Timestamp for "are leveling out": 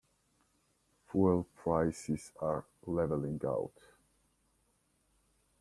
2.41-3.77